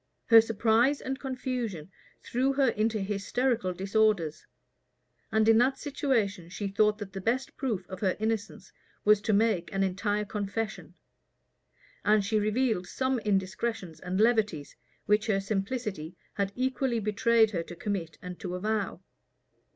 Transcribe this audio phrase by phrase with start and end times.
[0.25, 1.91] Her surprise and confusion
[2.23, 4.47] threw her into hysterical disorders;
[5.31, 8.71] and in that situation she thought that the best proof of her innocence
[9.05, 10.95] was to make an entire confession;
[12.03, 14.75] and she revealed some indiscretions and levities,
[15.05, 19.01] which her simplicity had equally betrayed her to commit and to avow.